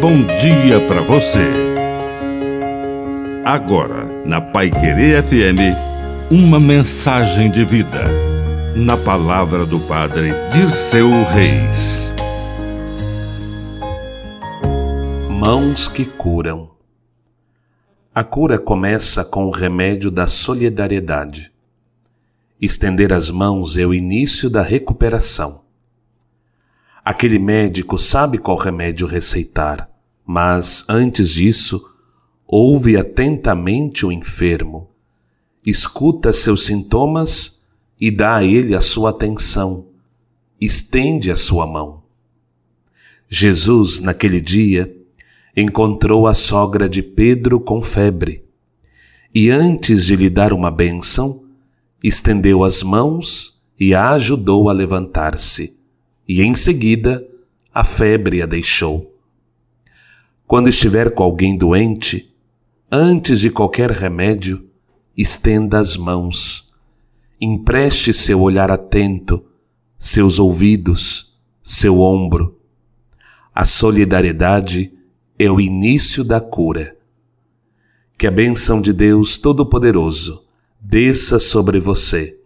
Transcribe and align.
bom 0.00 0.24
dia 0.24 0.80
para 0.88 1.02
você. 1.02 1.44
Agora, 3.44 4.06
na 4.24 4.40
Pai 4.40 4.70
Querer 4.70 5.22
FM, 5.22 5.76
uma 6.30 6.58
mensagem 6.58 7.50
de 7.50 7.66
vida. 7.66 8.04
Na 8.74 8.96
palavra 8.96 9.66
do 9.66 9.78
Padre 9.80 10.30
Dirceu 10.54 11.10
Reis. 11.24 12.10
Mãos 15.28 15.86
que 15.86 16.06
curam. 16.06 16.70
A 18.14 18.24
cura 18.24 18.58
começa 18.58 19.22
com 19.22 19.44
o 19.44 19.50
remédio 19.50 20.10
da 20.10 20.26
solidariedade. 20.26 21.52
Estender 22.58 23.12
as 23.12 23.30
mãos 23.30 23.76
é 23.76 23.84
o 23.84 23.92
início 23.92 24.48
da 24.48 24.62
recuperação. 24.62 25.60
Aquele 27.04 27.38
médico 27.38 27.98
sabe 27.98 28.38
qual 28.38 28.56
remédio 28.56 29.06
receitar, 29.06 29.89
mas 30.32 30.84
antes 30.88 31.34
disso, 31.34 31.90
ouve 32.46 32.96
atentamente 32.96 34.06
o 34.06 34.12
enfermo, 34.12 34.88
escuta 35.66 36.32
seus 36.32 36.66
sintomas 36.66 37.64
e 38.00 38.12
dá 38.12 38.36
a 38.36 38.44
ele 38.44 38.76
a 38.76 38.80
sua 38.80 39.10
atenção, 39.10 39.88
estende 40.60 41.32
a 41.32 41.36
sua 41.36 41.66
mão. 41.66 42.04
Jesus, 43.28 43.98
naquele 43.98 44.40
dia, 44.40 44.96
encontrou 45.56 46.28
a 46.28 46.32
sogra 46.32 46.88
de 46.88 47.02
Pedro 47.02 47.58
com 47.58 47.82
febre 47.82 48.44
e, 49.34 49.50
antes 49.50 50.06
de 50.06 50.14
lhe 50.14 50.30
dar 50.30 50.52
uma 50.52 50.70
bênção, 50.70 51.42
estendeu 52.04 52.62
as 52.62 52.84
mãos 52.84 53.64
e 53.80 53.96
a 53.96 54.10
ajudou 54.10 54.68
a 54.68 54.72
levantar-se 54.72 55.76
e 56.28 56.40
em 56.40 56.54
seguida 56.54 57.26
a 57.74 57.82
febre 57.82 58.40
a 58.40 58.46
deixou. 58.46 59.09
Quando 60.50 60.68
estiver 60.68 61.14
com 61.14 61.22
alguém 61.22 61.56
doente, 61.56 62.34
antes 62.90 63.38
de 63.38 63.50
qualquer 63.50 63.88
remédio, 63.88 64.68
estenda 65.16 65.78
as 65.78 65.96
mãos, 65.96 66.74
empreste 67.40 68.12
seu 68.12 68.40
olhar 68.40 68.68
atento, 68.68 69.44
seus 69.96 70.40
ouvidos, 70.40 71.40
seu 71.62 72.00
ombro. 72.00 72.58
A 73.54 73.64
solidariedade 73.64 74.92
é 75.38 75.48
o 75.48 75.60
início 75.60 76.24
da 76.24 76.40
cura. 76.40 76.96
Que 78.18 78.26
a 78.26 78.30
bênção 78.32 78.80
de 78.80 78.92
Deus 78.92 79.38
Todo-Poderoso 79.38 80.44
desça 80.80 81.38
sobre 81.38 81.78
você, 81.78 82.40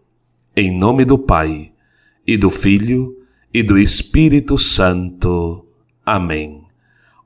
em 0.54 0.70
nome 0.70 1.06
do 1.06 1.18
Pai, 1.18 1.72
e 2.26 2.36
do 2.36 2.50
Filho, 2.50 3.16
e 3.50 3.62
do 3.62 3.78
Espírito 3.78 4.58
Santo. 4.58 5.66
Amém. 6.04 6.63